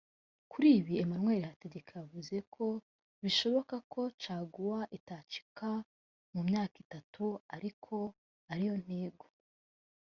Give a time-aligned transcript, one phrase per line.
[0.51, 2.65] Kuri ibi Emmanuel Hategeka yavuze ko
[3.23, 5.69] bishoboka ko caguwa itacika
[6.33, 7.23] mu myaka itatu
[7.55, 7.97] ariko ko
[8.51, 9.25] ari yo ntego